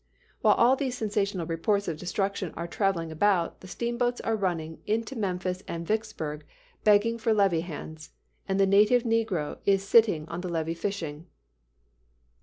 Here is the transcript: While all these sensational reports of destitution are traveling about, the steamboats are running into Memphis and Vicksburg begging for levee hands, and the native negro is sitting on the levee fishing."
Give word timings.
While 0.41 0.55
all 0.55 0.75
these 0.75 0.97
sensational 0.97 1.45
reports 1.45 1.87
of 1.87 1.99
destitution 1.99 2.55
are 2.57 2.65
traveling 2.65 3.11
about, 3.11 3.61
the 3.61 3.67
steamboats 3.67 4.19
are 4.21 4.35
running 4.35 4.81
into 4.87 5.15
Memphis 5.15 5.61
and 5.67 5.85
Vicksburg 5.85 6.43
begging 6.83 7.19
for 7.19 7.35
levee 7.35 7.61
hands, 7.61 8.09
and 8.47 8.59
the 8.59 8.65
native 8.65 9.03
negro 9.03 9.59
is 9.63 9.83
sitting 9.87 10.27
on 10.27 10.41
the 10.41 10.49
levee 10.49 10.73
fishing." 10.73 11.27